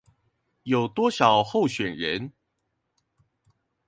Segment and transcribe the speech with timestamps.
[0.63, 2.33] 有多少候選人